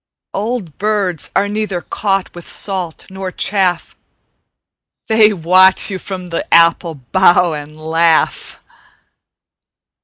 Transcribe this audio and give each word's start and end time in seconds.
Old 0.33 0.79
birds 0.79 1.29
are 1.35 1.47
neither 1.47 1.79
caught 1.81 2.33
with 2.33 2.49
salt 2.49 3.05
nor 3.11 3.31
chaff: 3.31 3.95
They 5.05 5.31
watch 5.31 5.91
you 5.91 5.99
from 5.99 6.29
the 6.29 6.51
apple 6.51 6.95
bough 6.95 7.53
and 7.53 7.79
laugh. 7.79 8.63